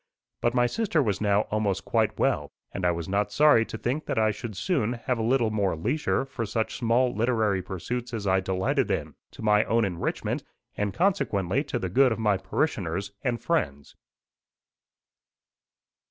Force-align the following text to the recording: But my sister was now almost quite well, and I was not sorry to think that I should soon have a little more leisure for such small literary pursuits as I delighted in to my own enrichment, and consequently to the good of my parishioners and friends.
But 0.41 0.55
my 0.55 0.65
sister 0.65 0.99
was 1.03 1.21
now 1.21 1.41
almost 1.51 1.85
quite 1.85 2.17
well, 2.17 2.49
and 2.71 2.85
I 2.85 2.89
was 2.91 3.07
not 3.07 3.31
sorry 3.31 3.63
to 3.67 3.77
think 3.77 4.07
that 4.07 4.17
I 4.17 4.31
should 4.31 4.57
soon 4.57 4.93
have 4.93 5.19
a 5.19 5.21
little 5.21 5.51
more 5.51 5.75
leisure 5.75 6.25
for 6.25 6.43
such 6.43 6.75
small 6.75 7.13
literary 7.13 7.61
pursuits 7.61 8.11
as 8.11 8.25
I 8.25 8.39
delighted 8.39 8.89
in 8.89 9.13
to 9.29 9.43
my 9.43 9.63
own 9.65 9.85
enrichment, 9.85 10.43
and 10.75 10.91
consequently 10.91 11.63
to 11.65 11.77
the 11.77 11.87
good 11.89 12.11
of 12.11 12.17
my 12.17 12.37
parishioners 12.37 13.11
and 13.23 13.39
friends. 13.39 13.95